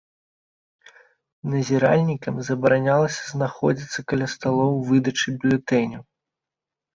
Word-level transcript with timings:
Назіральнікам 1.53 2.39
забаранялася 2.47 3.21
знаходзіцца 3.35 3.99
каля 4.13 4.27
сталоў 4.33 4.73
выдачы 4.89 5.27
бюлетэняў. 5.45 6.03